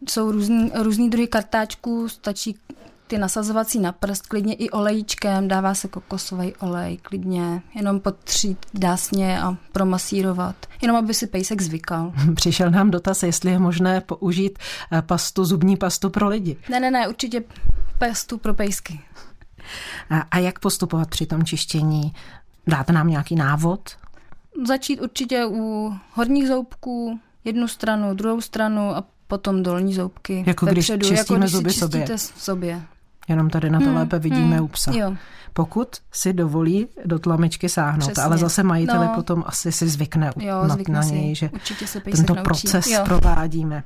Jsou 0.10 0.32
různý, 0.32 0.72
různý 0.76 1.10
druhy 1.10 1.28
kartáčků, 1.28 2.10
stačí 2.10 2.58
ty 3.08 3.18
nasazovací 3.18 3.80
na 3.80 3.92
prst, 3.92 4.28
klidně 4.28 4.54
i 4.54 4.70
olejčkem, 4.70 5.48
dává 5.48 5.76
se 5.76 5.88
kokosový 5.88 6.56
olej, 6.56 6.98
klidně, 6.98 7.62
jenom 7.76 8.00
potřít 8.00 8.58
dásně 8.74 9.42
a 9.42 9.58
promasírovat, 9.72 10.56
jenom 10.82 10.98
aby 10.98 11.14
si 11.14 11.28
pejsek 11.28 11.62
zvykal. 11.62 12.14
Přišel 12.36 12.72
nám 12.72 12.92
dotaz, 12.92 13.24
jestli 13.24 13.52
je 13.52 13.60
možné 13.60 14.02
použít 14.02 14.60
eh, 14.92 15.02
pastu, 15.02 15.46
zubní 15.46 15.78
pastu 15.78 16.10
pro 16.10 16.28
lidi. 16.28 16.58
Ne, 16.70 16.80
ne, 16.80 16.92
ne, 16.92 17.08
určitě 17.08 17.44
pastu 18.00 18.38
pro 18.38 18.54
pejsky. 18.54 19.00
A, 20.32 20.38
jak 20.38 20.60
postupovat 20.60 21.10
při 21.10 21.26
tom 21.26 21.44
čištění? 21.44 22.14
Dáte 22.68 22.94
nám 22.94 23.08
nějaký 23.08 23.36
návod? 23.36 23.90
Začít 24.68 25.02
určitě 25.02 25.46
u 25.46 25.94
horních 26.14 26.48
zoubků, 26.48 27.20
jednu 27.44 27.68
stranu, 27.68 28.14
druhou 28.14 28.42
stranu 28.42 28.96
a 28.96 29.04
potom 29.28 29.64
dolní 29.64 29.94
zoubky. 29.94 30.44
Jako 30.48 30.66
když 30.66 30.90
vepředu, 30.90 31.16
čistíme 31.16 31.20
jako 31.20 31.36
když 31.36 31.52
zuby 31.52 31.74
sobě. 31.74 32.08
sobě. 32.18 32.82
Jenom 33.28 33.50
tady 33.50 33.70
na 33.70 33.80
to 33.80 33.86
hmm, 33.86 33.96
lépe 33.96 34.20
vidíme 34.20 34.56
hmm, 34.56 34.66
u 34.66 34.68
psa. 34.68 34.92
Jo. 34.94 35.16
Pokud 35.54 35.88
si 36.12 36.34
dovolí 36.34 36.88
do 37.06 37.20
tlamičky 37.20 37.70
sáhnout, 37.70 38.08
Přesně. 38.08 38.24
ale 38.24 38.38
zase 38.38 38.64
majiteli 38.64 39.06
no. 39.06 39.14
potom 39.16 39.44
asi 39.48 39.72
si 39.72 39.88
zvykne 39.88 40.32
jo, 40.38 40.68
na, 40.68 40.78
na 40.90 41.04
něj, 41.04 41.36
že 41.36 41.50
tento 42.16 42.36
proces 42.36 42.88
jo. 42.88 43.02
provádíme 43.06 43.84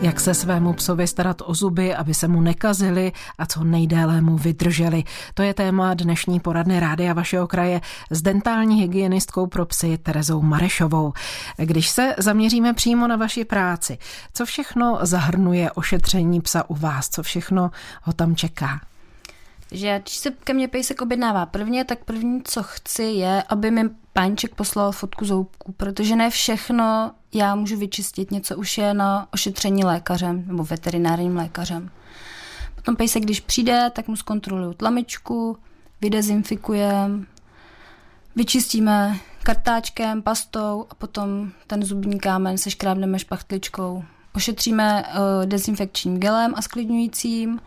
jak 0.00 0.20
se 0.20 0.34
svému 0.34 0.72
psovi 0.72 1.06
starat 1.06 1.42
o 1.44 1.54
zuby, 1.54 1.94
aby 1.94 2.14
se 2.14 2.28
mu 2.28 2.40
nekazily 2.40 3.12
a 3.38 3.46
co 3.46 3.64
nejdéle 3.64 4.20
mu 4.20 4.36
vydrželi. 4.36 5.04
To 5.34 5.42
je 5.42 5.54
téma 5.54 5.94
dnešní 5.94 6.40
poradny 6.40 6.80
rádia 6.80 7.12
vašeho 7.12 7.46
kraje 7.46 7.80
s 8.10 8.22
dentální 8.22 8.80
hygienistkou 8.80 9.46
pro 9.46 9.66
psy 9.66 9.98
Terezou 9.98 10.42
Marešovou. 10.42 11.12
Když 11.56 11.88
se 11.88 12.14
zaměříme 12.18 12.74
přímo 12.74 13.06
na 13.06 13.16
vaši 13.16 13.44
práci, 13.44 13.98
co 14.34 14.46
všechno 14.46 14.98
zahrnuje 15.02 15.72
ošetření 15.72 16.40
psa 16.40 16.70
u 16.70 16.74
vás, 16.74 17.08
co 17.08 17.22
všechno 17.22 17.70
ho 18.02 18.12
tam 18.12 18.36
čeká? 18.36 18.80
že 19.72 20.00
když 20.02 20.16
se 20.16 20.30
ke 20.30 20.54
mně 20.54 20.68
pejsek 20.68 21.02
objednává 21.02 21.46
prvně, 21.46 21.84
tak 21.84 22.04
první, 22.04 22.42
co 22.44 22.62
chci, 22.62 23.02
je, 23.02 23.42
aby 23.48 23.70
mi 23.70 23.82
pánček 24.12 24.54
poslal 24.54 24.92
fotku 24.92 25.24
zoubků, 25.24 25.72
protože 25.72 26.16
ne 26.16 26.30
všechno 26.30 27.12
já 27.34 27.54
můžu 27.54 27.78
vyčistit, 27.78 28.30
něco 28.30 28.56
už 28.56 28.78
je 28.78 28.94
na 28.94 29.28
ošetření 29.32 29.84
lékařem 29.84 30.44
nebo 30.46 30.64
veterinárním 30.64 31.36
lékařem. 31.36 31.90
Potom 32.74 32.96
pejsek, 32.96 33.22
když 33.22 33.40
přijde, 33.40 33.90
tak 33.94 34.08
mu 34.08 34.16
zkontroluju 34.16 34.72
tlamičku, 34.72 35.58
vydezinfikujeme, 36.00 37.24
vyčistíme 38.36 39.18
kartáčkem, 39.42 40.22
pastou 40.22 40.86
a 40.90 40.94
potom 40.94 41.50
ten 41.66 41.82
zubní 41.82 42.18
kámen 42.18 42.58
se 42.58 42.70
škrábneme 42.70 43.18
špachtličkou. 43.18 44.04
Ošetříme 44.34 45.04
uh, 45.04 45.46
dezinfekčním 45.46 46.20
gelem 46.20 46.52
a 46.56 46.62
sklidňujícím 46.62 47.60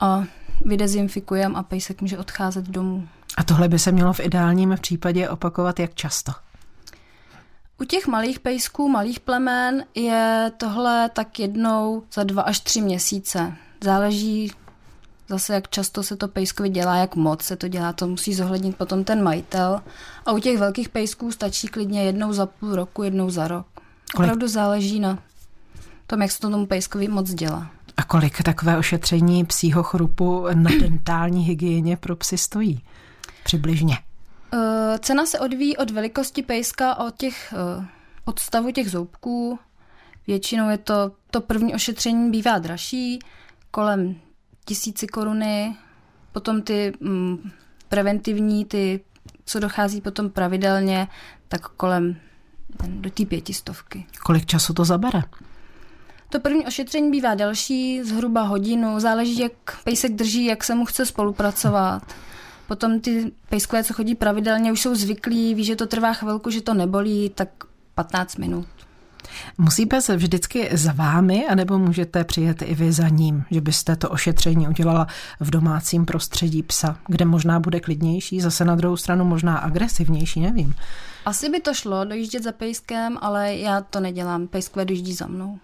a 0.00 0.24
vydezinfikujeme 0.64 1.54
a 1.54 1.62
pejsek 1.62 2.00
může 2.00 2.18
odcházet 2.18 2.64
domů. 2.64 3.08
A 3.36 3.44
tohle 3.44 3.68
by 3.68 3.78
se 3.78 3.92
mělo 3.92 4.12
v 4.12 4.20
ideálním 4.20 4.76
případě 4.80 5.28
opakovat 5.28 5.80
jak 5.80 5.94
často? 5.94 6.32
U 7.82 7.84
těch 7.84 8.06
malých 8.06 8.40
pejsků, 8.40 8.88
malých 8.88 9.20
plemen 9.20 9.84
je 9.94 10.52
tohle 10.56 11.08
tak 11.08 11.38
jednou 11.38 12.02
za 12.12 12.24
dva 12.24 12.42
až 12.42 12.60
tři 12.60 12.80
měsíce. 12.80 13.52
Záleží 13.84 14.52
zase, 15.28 15.54
jak 15.54 15.68
často 15.68 16.02
se 16.02 16.16
to 16.16 16.28
pejskovi 16.28 16.68
dělá, 16.68 16.96
jak 16.96 17.16
moc 17.16 17.42
se 17.42 17.56
to 17.56 17.68
dělá, 17.68 17.92
to 17.92 18.06
musí 18.06 18.34
zohlednit 18.34 18.76
potom 18.76 19.04
ten 19.04 19.22
majitel. 19.22 19.80
A 20.26 20.32
u 20.32 20.38
těch 20.38 20.58
velkých 20.58 20.88
pejsků 20.88 21.32
stačí 21.32 21.68
klidně 21.68 22.04
jednou 22.04 22.32
za 22.32 22.46
půl 22.46 22.74
roku, 22.74 23.02
jednou 23.02 23.30
za 23.30 23.48
rok. 23.48 23.66
Opravdu 24.14 24.48
záleží 24.48 25.00
na 25.00 25.18
tom, 26.06 26.22
jak 26.22 26.30
se 26.30 26.40
to 26.40 26.50
tomu 26.50 26.66
pejskovi 26.66 27.08
moc 27.08 27.34
dělá. 27.34 27.70
A 27.96 28.04
kolik 28.04 28.42
takové 28.42 28.78
ošetření 28.78 29.44
psího 29.44 29.82
chrupu 29.82 30.44
na 30.54 30.70
dentální 30.80 31.44
hygieně 31.44 31.96
pro 31.96 32.16
psy 32.16 32.38
stojí? 32.38 32.82
Přibližně. 33.44 33.98
Uh, 34.54 34.60
cena 34.98 35.26
se 35.26 35.38
odvíjí 35.40 35.76
od 35.76 35.90
velikosti 35.90 36.42
pejska 36.42 36.92
a 36.92 37.04
od, 37.04 37.16
těch, 37.16 37.54
uh, 37.78 37.84
od 38.24 38.38
stavu 38.38 38.70
těch 38.70 38.90
zoubků. 38.90 39.58
Většinou 40.26 40.70
je 40.70 40.78
to, 40.78 41.12
to 41.30 41.40
první 41.40 41.74
ošetření 41.74 42.30
bývá 42.30 42.58
dražší, 42.58 43.18
kolem 43.70 44.16
tisíci 44.64 45.06
koruny, 45.06 45.76
potom 46.32 46.62
ty 46.62 46.92
mm, 47.00 47.50
preventivní, 47.88 48.64
ty, 48.64 49.00
co 49.44 49.60
dochází 49.60 50.00
potom 50.00 50.30
pravidelně, 50.30 51.08
tak 51.48 51.68
kolem 51.68 52.16
do 52.86 53.10
té 53.10 53.24
pětistovky. 53.24 54.06
Kolik 54.22 54.46
času 54.46 54.74
to 54.74 54.84
zabere? 54.84 55.22
To 56.28 56.40
první 56.40 56.66
ošetření 56.66 57.10
bývá 57.10 57.34
delší, 57.34 58.02
zhruba 58.02 58.42
hodinu, 58.42 59.00
záleží, 59.00 59.38
jak 59.38 59.52
pejsek 59.84 60.12
drží, 60.12 60.44
jak 60.44 60.64
se 60.64 60.74
mu 60.74 60.84
chce 60.84 61.06
spolupracovat. 61.06 62.02
Potom 62.66 63.00
ty 63.00 63.32
pejskové, 63.48 63.84
co 63.84 63.94
chodí 63.94 64.14
pravidelně, 64.14 64.72
už 64.72 64.80
jsou 64.80 64.94
zvyklí, 64.94 65.54
ví, 65.54 65.64
že 65.64 65.76
to 65.76 65.86
trvá 65.86 66.12
chvilku, 66.12 66.50
že 66.50 66.60
to 66.60 66.74
nebolí, 66.74 67.30
tak 67.34 67.48
15 67.94 68.36
minut. 68.36 68.66
Musí 69.58 69.86
pes 69.86 70.08
vždycky 70.08 70.68
za 70.72 70.92
vámi, 70.92 71.46
anebo 71.46 71.78
můžete 71.78 72.24
přijet 72.24 72.62
i 72.62 72.74
vy 72.74 72.92
za 72.92 73.08
ním, 73.08 73.44
že 73.50 73.60
byste 73.60 73.96
to 73.96 74.10
ošetření 74.10 74.68
udělala 74.68 75.06
v 75.40 75.50
domácím 75.50 76.06
prostředí 76.06 76.62
psa, 76.62 76.96
kde 77.08 77.24
možná 77.24 77.60
bude 77.60 77.80
klidnější, 77.80 78.40
zase 78.40 78.64
na 78.64 78.74
druhou 78.74 78.96
stranu 78.96 79.24
možná 79.24 79.56
agresivnější, 79.56 80.40
nevím. 80.40 80.74
Asi 81.24 81.48
by 81.48 81.60
to 81.60 81.74
šlo 81.74 82.04
dojíždět 82.04 82.42
za 82.42 82.52
pejskem, 82.52 83.18
ale 83.20 83.54
já 83.54 83.80
to 83.80 84.00
nedělám. 84.00 84.46
Pejskové 84.46 84.84
dojíždí 84.84 85.14
za 85.14 85.26
mnou. 85.26 85.58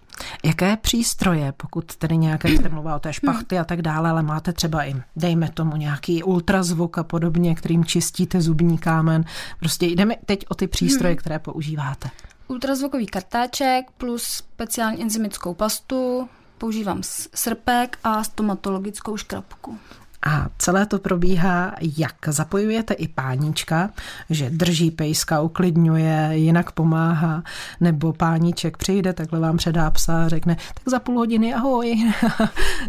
Jaké 0.44 0.76
přístroje, 0.76 1.52
pokud 1.56 1.96
tedy 1.96 2.16
nějaké, 2.16 2.48
jste 2.48 2.68
mluvila 2.68 2.96
o 2.96 2.98
té 2.98 3.12
špachty 3.12 3.58
a 3.58 3.64
tak 3.64 3.82
dále, 3.82 4.10
ale 4.10 4.22
máte 4.22 4.52
třeba 4.52 4.84
i, 4.84 4.94
dejme 5.16 5.50
tomu, 5.50 5.76
nějaký 5.76 6.22
ultrazvuk 6.22 6.98
a 6.98 7.04
podobně, 7.04 7.54
kterým 7.54 7.84
čistíte 7.84 8.40
zubní 8.40 8.78
kámen. 8.78 9.24
Prostě 9.60 9.86
jdeme 9.86 10.14
teď 10.26 10.44
o 10.48 10.54
ty 10.54 10.66
přístroje, 10.66 11.12
hmm. 11.12 11.18
které 11.18 11.38
používáte. 11.38 12.10
Ultrazvukový 12.48 13.06
kartáček 13.06 13.90
plus 13.90 14.22
speciální 14.22 15.02
enzymickou 15.02 15.54
pastu, 15.54 16.28
používám 16.58 17.00
srpek 17.34 17.98
a 18.04 18.24
stomatologickou 18.24 19.16
škrabku. 19.16 19.78
A 20.26 20.46
celé 20.58 20.86
to 20.86 20.98
probíhá 20.98 21.74
jak? 21.98 22.14
Zapojujete 22.28 22.94
i 22.94 23.08
pánička, 23.08 23.90
že 24.30 24.50
drží 24.50 24.90
pejska, 24.90 25.40
uklidňuje, 25.40 26.30
jinak 26.32 26.72
pomáhá, 26.72 27.42
nebo 27.80 28.12
páníček 28.12 28.76
přijde, 28.76 29.12
takhle 29.12 29.40
vám 29.40 29.56
předá 29.56 29.90
psa 29.90 30.24
a 30.24 30.28
řekne, 30.28 30.56
tak 30.74 30.82
za 30.86 30.98
půl 30.98 31.16
hodiny 31.18 31.54
ahoj. 31.54 32.12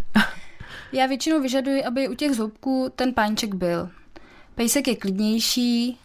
Já 0.94 1.06
většinou 1.06 1.42
vyžaduji, 1.42 1.84
aby 1.84 2.08
u 2.08 2.14
těch 2.14 2.36
zoubků 2.36 2.92
ten 2.96 3.14
páníček 3.14 3.56
byl. 3.56 3.90
Pejsek 4.56 4.88
je 4.88 4.96
klidnější, 4.96 5.98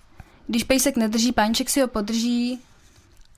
když 0.46 0.64
pejsek 0.64 0.96
nedrží, 0.96 1.32
páníček 1.32 1.70
si 1.70 1.80
ho 1.80 1.88
podrží, 1.88 2.60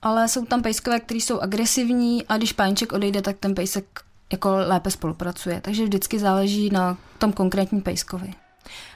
ale 0.07 0.27
jsou 0.27 0.45
tam 0.45 0.61
pejskové, 0.61 0.99
které 0.99 1.19
jsou 1.19 1.39
agresivní 1.39 2.25
a 2.25 2.37
když 2.37 2.53
páníček 2.53 2.93
odejde, 2.93 3.21
tak 3.21 3.37
ten 3.39 3.55
pejsek 3.55 3.85
jako 4.31 4.49
lépe 4.49 4.91
spolupracuje. 4.91 5.61
Takže 5.61 5.83
vždycky 5.83 6.19
záleží 6.19 6.69
na 6.69 6.97
tom 7.17 7.33
konkrétním 7.33 7.81
pejskovi. 7.81 8.33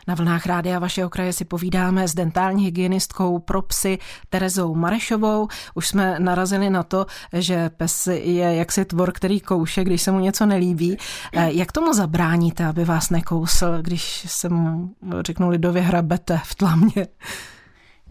Na 0.08 0.16
vlnách 0.16 0.46
rádia 0.46 0.80
vašeho 0.80 1.10
kraje 1.10 1.34
si 1.34 1.46
povídáme 1.46 2.08
s 2.08 2.14
dentální 2.14 2.66
hygienistkou 2.66 3.40
pro 3.40 3.62
psy 3.62 4.00
Terezou 4.30 4.76
Marešovou. 4.76 5.48
Už 5.74 5.88
jsme 5.88 6.20
narazili 6.20 6.70
na 6.70 6.84
to, 6.84 7.06
že 7.34 7.70
pes 7.70 8.08
je 8.08 8.56
jaksi 8.56 8.86
tvor, 8.86 9.12
který 9.12 9.40
kouše, 9.40 9.84
když 9.84 10.02
se 10.02 10.12
mu 10.12 10.20
něco 10.20 10.46
nelíbí. 10.46 10.98
Eh, 11.34 11.52
jak 11.52 11.72
tomu 11.72 11.94
zabráníte, 11.94 12.66
aby 12.66 12.86
vás 12.86 13.10
nekousl, 13.10 13.82
když 13.82 14.26
se 14.28 14.50
mu, 14.50 14.96
řeknu 15.22 15.50
lidově, 15.50 15.82
hrabete 15.82 16.42
v 16.44 16.56
tlamě? 16.56 17.08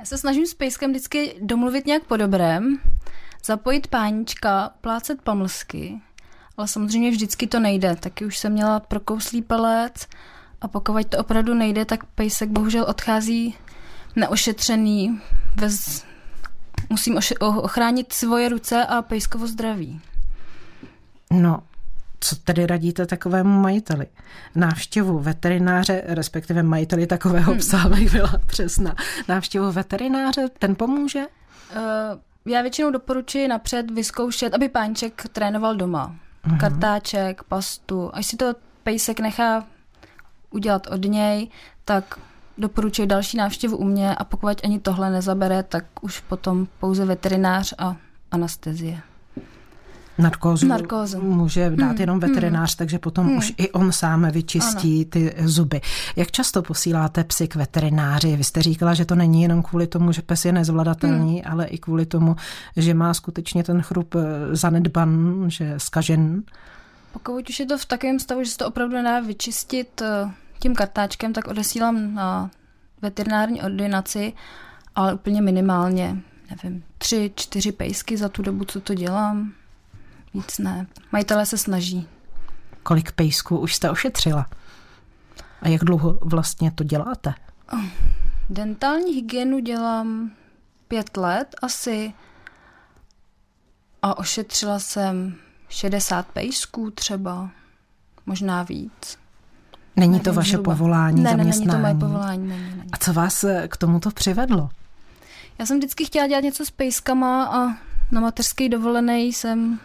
Já 0.01 0.07
se 0.07 0.19
snažím 0.19 0.47
s 0.47 0.55
pejskem 0.55 0.91
vždycky 0.91 1.37
domluvit 1.41 1.87
nějak 1.87 2.05
po 2.05 2.17
dobrém, 2.17 2.79
zapojit 3.45 3.87
pánička, 3.87 4.71
plácet 4.81 5.23
pamlsky, 5.23 6.01
ale 6.57 6.69
samozřejmě 6.69 7.11
vždycky 7.11 7.47
to 7.47 7.61
nejde. 7.61 7.97
Taky 7.97 8.25
už 8.25 8.39
jsem 8.39 8.53
měla 8.53 8.81
prokouslý 8.81 9.43
palec 9.43 10.07
a 10.61 10.69
pokud 10.69 11.07
to 11.07 11.19
opravdu 11.19 11.55
nejde, 11.55 11.85
tak 11.85 12.05
pejsek 12.05 12.49
bohužel 12.49 12.87
odchází 12.89 13.55
neošetřený. 14.17 15.21
Bez... 15.57 16.05
Musím 16.91 17.19
ochránit 17.41 18.13
svoje 18.13 18.49
ruce 18.49 18.87
a 18.87 19.03
pejskovo 19.03 19.47
zdraví. 19.47 20.01
No, 21.31 21.63
co 22.21 22.37
tedy 22.37 22.67
radíte 22.67 23.07
takovému 23.07 23.61
majiteli? 23.61 24.07
Návštěvu 24.55 25.19
veterináře, 25.19 26.03
respektive 26.07 26.63
majiteli 26.63 27.07
takového 27.07 27.53
hmm. 27.53 27.61
psa, 27.61 27.89
bych 27.89 28.13
byla 28.13 28.33
přesná. 28.47 28.95
Návštěvu 29.29 29.73
veterináře, 29.73 30.49
ten 30.59 30.75
pomůže? 30.75 31.21
Uh, 31.77 32.53
já 32.53 32.63
většinou 32.63 32.91
doporučuji 32.91 33.49
napřed 33.49 33.91
vyzkoušet, 33.91 34.55
aby 34.55 34.69
páníček 34.69 35.23
trénoval 35.33 35.77
doma. 35.77 36.17
Uh-huh. 36.47 36.59
Kartáček, 36.59 37.43
pastu. 37.43 38.11
Až 38.15 38.27
si 38.27 38.37
to 38.37 38.55
pejsek 38.83 39.21
nechá 39.21 39.65
udělat 40.51 40.87
od 40.87 41.05
něj, 41.05 41.49
tak 41.85 42.19
doporučuji 42.59 43.07
další 43.07 43.37
návštěvu 43.37 43.77
u 43.77 43.85
mě 43.85 44.15
a 44.15 44.25
pokud 44.25 44.61
ani 44.65 44.81
tohle 44.81 45.11
nezabere, 45.11 45.63
tak 45.63 45.85
už 46.01 46.21
potom 46.21 46.67
pouze 46.81 47.05
veterinář 47.05 47.75
a 47.79 47.97
anestezie. 48.31 49.01
Narkózu, 50.21 50.67
Narkózu. 50.67 51.21
může 51.21 51.71
dát 51.71 51.87
hmm. 51.87 51.97
jenom 52.01 52.21
hmm. 52.21 52.29
veterinář, 52.29 52.71
hmm. 52.71 52.77
takže 52.79 52.99
potom 52.99 53.27
hmm. 53.27 53.37
už 53.39 53.53
i 53.57 53.71
on 53.71 53.93
sám 53.93 54.31
vyčistí 54.31 54.97
ano. 54.97 55.11
ty 55.11 55.35
zuby. 55.45 55.81
Jak 56.17 56.31
často 56.31 56.63
posíláte 56.63 57.25
psy 57.25 57.49
k 57.49 57.55
veterináři? 57.55 58.37
Vy 58.37 58.45
jste 58.45 58.63
říkala, 58.63 58.95
že 58.95 59.05
to 59.05 59.15
není 59.15 59.43
jenom 59.43 59.63
kvůli 59.63 59.87
tomu, 59.87 60.13
že 60.13 60.23
pes 60.23 60.45
je 60.45 60.53
nezvladatelný, 60.53 61.33
hmm. 61.33 61.53
ale 61.53 61.67
i 61.67 61.79
kvůli 61.79 62.07
tomu, 62.07 62.37
že 62.77 62.95
má 62.95 63.15
skutečně 63.15 63.65
ten 63.65 63.83
chrup 63.83 64.15
eh, 64.15 64.57
zanedban, 64.57 65.45
že 65.49 65.75
skažen. 65.77 66.43
Pokud 67.13 67.49
už 67.49 67.61
je 67.61 67.67
to 67.67 67.79
v 67.79 67.85
takovém 67.85 68.19
stavu, 68.19 68.45
že 68.45 68.51
se 68.51 68.59
to 68.59 68.69
opravdu 68.69 68.95
nedá 68.95 69.21
vyčistit 69.21 70.03
eh, 70.03 70.31
tím 70.59 70.75
kartáčkem, 70.75 71.33
tak 71.33 71.49
odesílám 71.49 72.15
na 72.15 72.51
veterinární 73.03 73.63
ordinaci, 73.63 74.33
ale 74.95 75.15
úplně 75.15 75.43
minimálně, 75.43 76.17
nevím, 76.51 76.85
tři, 76.99 77.33
čtyři 77.35 77.73
pejsky 77.73 78.17
za 78.17 78.29
tu 78.29 78.43
dobu, 78.43 78.65
co 78.65 78.81
to 78.81 78.95
dělám. 78.95 79.53
Víc 80.35 80.59
ne. 80.59 80.87
Majitelé 81.13 81.47
se 81.47 81.59
snaží. 81.59 82.09
Kolik 82.83 83.13
pejsků 83.13 83.59
už 83.59 83.75
jste 83.75 83.91
ošetřila? 83.91 84.47
A 85.63 85.69
jak 85.69 85.85
dlouho 85.85 86.19
vlastně 86.23 86.71
to 86.71 86.85
děláte? 86.85 87.35
Dentální 88.51 89.13
hygienu 89.15 89.59
dělám 89.59 90.31
pět 90.89 91.17
let 91.17 91.57
asi 91.63 92.13
a 94.03 94.19
ošetřila 94.19 94.79
jsem 94.79 95.35
60 95.69 96.27
pejsků 96.27 96.91
třeba, 96.91 97.51
možná 98.27 98.63
víc. 98.63 99.19
Není 99.97 100.13
Nevím, 100.13 100.25
to 100.25 100.33
vaše 100.33 100.51
zhruba. 100.51 100.73
povolání, 100.73 101.23
ne, 101.23 101.31
zaměstnání? 101.31 101.67
Ne, 101.67 101.73
není 101.73 101.83
to 101.83 101.89
moje 101.89 102.11
povolání. 102.11 102.49
Ne, 102.49 102.59
ne, 102.59 102.77
ne. 102.77 102.85
A 102.93 102.97
co 102.97 103.13
vás 103.13 103.45
eh, 103.45 103.69
k 103.69 103.77
tomuto 103.77 104.11
přivedlo? 104.11 104.69
Já 105.59 105.67
jsem 105.67 105.79
vždycky 105.79 106.05
chtěla 106.05 106.27
dělat 106.27 106.41
něco 106.45 106.67
s 106.67 106.71
pejskama 106.71 107.45
a 107.45 107.77
na 108.13 108.21
mateřský 108.21 108.69
dovolený 108.69 109.33
jsem 109.33 109.79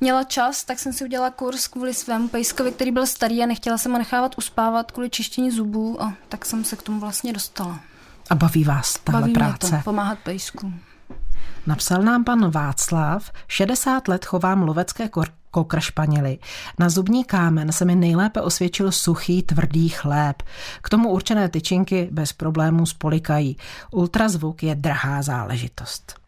měla 0.00 0.24
čas, 0.24 0.64
tak 0.64 0.78
jsem 0.78 0.92
si 0.92 1.04
udělala 1.04 1.30
kurz 1.30 1.66
kvůli 1.66 1.94
svému 1.94 2.28
pejskovi, 2.28 2.72
který 2.72 2.90
byl 2.90 3.06
starý 3.06 3.42
a 3.42 3.46
nechtěla 3.46 3.78
jsem 3.78 3.92
ho 3.92 3.98
nechávat 3.98 4.38
uspávat 4.38 4.92
kvůli 4.92 5.10
čištění 5.10 5.50
zubů 5.50 6.02
a 6.02 6.14
tak 6.28 6.44
jsem 6.44 6.64
se 6.64 6.76
k 6.76 6.82
tomu 6.82 7.00
vlastně 7.00 7.32
dostala. 7.32 7.80
A 8.30 8.34
baví 8.34 8.64
vás 8.64 8.98
tahle 9.04 9.20
baví 9.20 9.32
práce? 9.32 9.66
Mě 9.66 9.78
to, 9.78 9.84
pomáhat 9.84 10.18
pejsku. 10.18 10.72
Napsal 11.66 12.02
nám 12.02 12.24
pan 12.24 12.50
Václav, 12.50 13.30
60 13.48 14.08
let 14.08 14.24
chovám 14.24 14.62
lovecké 14.62 15.06
kor-. 15.06 15.32
Na 16.78 16.88
zubní 16.88 17.24
kámen 17.24 17.72
se 17.72 17.84
mi 17.84 17.94
nejlépe 17.94 18.40
osvědčil 18.40 18.92
suchý, 18.92 19.42
tvrdý 19.42 19.88
chléb. 19.88 20.42
K 20.82 20.88
tomu 20.88 21.10
určené 21.10 21.48
tyčinky 21.48 22.08
bez 22.12 22.32
problémů 22.32 22.86
spolikají. 22.86 23.56
Ultrazvuk 23.90 24.62
je 24.62 24.74
drahá 24.74 25.22
záležitost. 25.22 26.25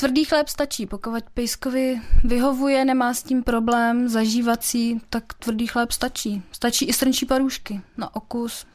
Tvrdý 0.00 0.24
chléb 0.24 0.48
stačí, 0.48 0.86
pokud 0.86 1.24
pejskovi 1.34 2.00
vyhovuje, 2.24 2.84
nemá 2.84 3.14
s 3.14 3.22
tím 3.22 3.42
problém, 3.42 4.08
zažívací, 4.08 5.00
tak 5.10 5.34
tvrdý 5.34 5.66
chléb 5.66 5.92
stačí. 5.92 6.42
Stačí 6.52 6.84
i 6.84 6.92
srnčí 6.92 7.26
parůžky 7.26 7.80
na 7.96 8.16
okus. 8.16 8.66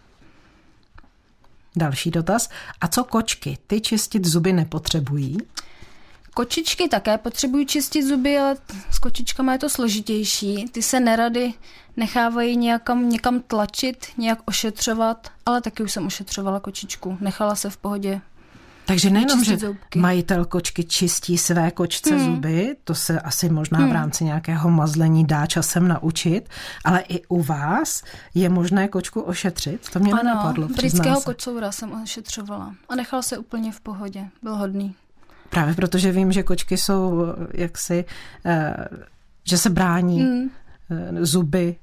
Další 1.76 2.12
dotaz. 2.12 2.50
A 2.82 2.88
co 2.88 3.04
kočky? 3.04 3.58
Ty 3.68 3.82
čistit 3.82 4.26
zuby 4.26 4.54
nepotřebují? 4.54 5.38
Kočičky 6.34 6.88
také 6.88 7.18
potřebují 7.18 7.66
čistit 7.66 8.04
zuby, 8.04 8.38
ale 8.38 8.58
s 8.92 9.00
kočičkama 9.00 9.54
je 9.54 9.60
to 9.60 9.70
složitější. 9.70 10.66
Ty 10.72 10.82
se 10.82 11.00
nerady 11.00 11.54
nechávají 11.98 12.58
nějakam, 12.58 13.10
někam 13.10 13.40
tlačit, 13.40 14.06
nějak 14.18 14.40
ošetřovat, 14.46 15.32
ale 15.46 15.62
taky 15.62 15.84
už 15.84 15.92
jsem 15.92 16.06
ošetřovala 16.06 16.60
kočičku. 16.60 17.18
Nechala 17.22 17.56
se 17.56 17.70
v 17.70 17.78
pohodě 17.78 18.22
takže 18.86 19.10
nejenom, 19.10 19.44
že 19.44 19.58
zubky. 19.58 20.00
majitel 20.00 20.46
kočky 20.46 20.84
čistí 20.84 21.38
své 21.38 21.72
kočce 21.72 22.16
hmm. 22.16 22.26
zuby, 22.26 22.76
to 22.84 22.96
se 22.96 23.20
asi 23.20 23.50
možná 23.50 23.80
hmm. 23.80 23.90
v 23.90 23.94
rámci 23.94 24.24
nějakého 24.24 24.70
mazlení 24.70 25.26
dá 25.26 25.46
časem 25.46 25.88
naučit, 25.88 26.50
ale 26.84 27.00
i 27.00 27.26
u 27.28 27.44
vás 27.44 28.04
je 28.34 28.50
možné 28.50 28.88
kočku 28.88 29.22
ošetřit? 29.22 29.90
To 29.90 30.00
mě 30.00 30.14
ano, 30.14 30.24
nenapadlo, 30.24 30.68
britského 30.68 31.22
kocoura 31.22 31.72
jsem 31.72 32.02
ošetřovala 32.04 32.76
a 32.90 32.96
nechal 32.96 33.24
se 33.24 33.38
úplně 33.38 33.72
v 33.72 33.82
pohodě, 33.82 34.28
byl 34.44 34.56
hodný. 34.56 34.96
Právě 35.50 35.74
protože 35.74 36.12
vím, 36.12 36.32
že 36.32 36.44
kočky 36.44 36.78
jsou 36.78 37.26
jaksi, 37.54 38.06
eh, 38.46 38.88
že 39.44 39.58
se 39.58 39.70
brání 39.70 40.22
hmm. 40.22 40.50
zuby 41.22 41.76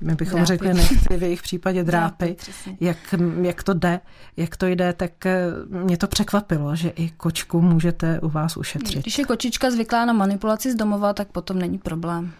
my 0.00 0.14
bychom 0.14 0.36
drápy. 0.36 0.46
řekli 0.46 0.74
nechci 0.74 1.16
v 1.16 1.22
jejich 1.22 1.42
případě 1.42 1.84
drápy, 1.84 2.24
drápy 2.26 2.76
jak, 2.80 2.96
jak 3.42 3.62
to 3.62 3.74
jde, 3.74 4.00
jak 4.36 4.56
to 4.56 4.66
jde, 4.66 4.92
tak 4.92 5.26
eh, 5.26 5.46
mě 5.68 5.96
to 5.96 6.06
překvapilo, 6.06 6.76
že 6.76 6.88
i 6.88 7.10
kočku 7.10 7.60
můžete 7.60 8.20
u 8.20 8.28
vás 8.28 8.56
ušetřit. 8.56 9.02
Když 9.02 9.18
je 9.18 9.24
kočička 9.24 9.70
zvyklá 9.70 10.04
na 10.04 10.12
manipulaci 10.12 10.72
z 10.72 10.74
domova, 10.74 11.12
tak 11.12 11.28
potom 11.28 11.58
není 11.58 11.78
problém. 11.78 12.32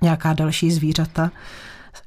Nějaká 0.00 0.32
další 0.32 0.70
zvířata, 0.70 1.30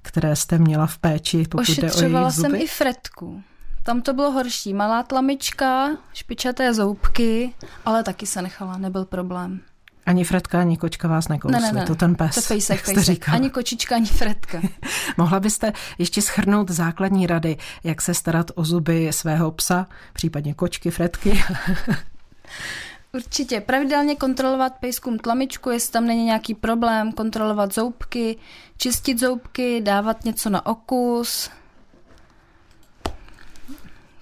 které 0.02 0.36
jste 0.36 0.58
měla 0.58 0.88
v 0.88 0.98
péči, 0.98 1.46
pokud 1.50 1.70
jde 1.70 1.92
o 1.92 2.32
jsem 2.32 2.56
i 2.56 2.68
fretku. 2.68 3.44
Tam 3.84 4.02
to 4.02 4.14
bylo 4.14 4.32
horší. 4.32 4.74
Malá 4.74 5.04
tlamička, 5.04 5.90
špičaté 6.14 6.74
zoubky, 6.74 7.54
ale 7.86 8.04
taky 8.04 8.26
se 8.26 8.42
nechala, 8.42 8.78
nebyl 8.78 9.06
problém. 9.06 9.60
Ani 10.08 10.24
Fredka, 10.24 10.60
ani 10.60 10.78
kočka 10.78 11.08
vás 11.08 11.28
nekousli, 11.28 11.62
ne, 11.62 11.72
ne, 11.72 11.80
ne. 11.80 11.86
to 11.86 11.96
ten 11.96 12.16
pes, 12.16 12.36
to 12.36 12.42
pejsek, 12.48 12.76
jak 12.76 12.86
jste 12.86 12.94
pejsek. 12.94 13.16
říkala. 13.16 13.36
Ani 13.38 13.50
kočička, 13.50 13.96
ani 13.96 14.06
Fredka. 14.06 14.62
Mohla 15.18 15.40
byste 15.40 15.74
ještě 15.98 16.22
schrnout 16.22 16.70
základní 16.72 17.28
rady, 17.28 17.58
jak 17.84 18.02
se 18.02 18.14
starat 18.14 18.52
o 18.56 18.66
zuby 18.66 19.08
svého 19.12 19.52
psa, 19.52 19.88
případně 20.14 20.54
kočky, 20.54 20.92
Fredky? 20.92 21.44
Určitě. 23.14 23.62
Pravidelně 23.62 24.16
kontrolovat 24.16 24.74
pejskům 24.80 25.20
tlamičku, 25.20 25.70
jestli 25.70 25.92
tam 25.92 26.08
není 26.08 26.26
nějaký 26.26 26.56
problém, 26.56 27.12
kontrolovat 27.12 27.74
zoubky, 27.74 28.38
čistit 28.78 29.20
zoubky, 29.20 29.82
dávat 29.82 30.26
něco 30.26 30.50
na 30.50 30.66
okus, 30.66 31.50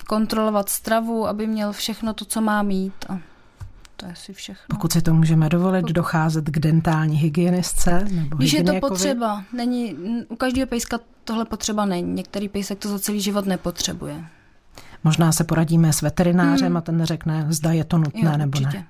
kontrolovat 0.08 0.70
stravu, 0.70 1.28
aby 1.28 1.48
měl 1.48 1.74
všechno 1.74 2.14
to, 2.14 2.26
co 2.26 2.42
má 2.42 2.64
mít. 2.64 2.94
A 3.10 3.20
to 3.96 4.06
je 4.06 4.12
asi 4.12 4.34
všechno. 4.34 4.64
Pokud 4.70 4.92
si 4.92 5.02
to 5.02 5.14
můžeme 5.14 5.50
dovolit, 5.50 5.86
docházet 5.86 6.50
k 6.50 6.60
dentální 6.60 7.18
hygienistce 7.18 8.06
nebo 8.12 8.38
Když 8.38 8.54
je 8.54 8.64
to 8.64 8.74
potřeba, 8.80 9.44
není, 9.54 9.96
u 10.30 10.36
každého 10.36 10.68
pejska 10.68 11.00
tohle 11.24 11.46
potřeba 11.46 11.86
není. 11.86 12.14
Některý 12.14 12.50
pejsek 12.50 12.80
to 12.80 12.90
za 12.90 13.00
celý 13.00 13.22
život 13.22 13.46
nepotřebuje. 13.46 14.24
Možná 15.04 15.32
se 15.32 15.44
poradíme 15.44 15.94
s 15.94 16.02
veterinářem 16.02 16.68
hmm. 16.68 16.78
a 16.78 16.82
ten 16.82 17.06
řekne, 17.06 17.46
zda 17.50 17.72
je 17.72 17.84
to 17.84 17.98
nutné 17.98 18.32
jo, 18.32 18.38
nebo 18.38 18.58
určitě. 18.58 18.78
ne. 18.78 18.88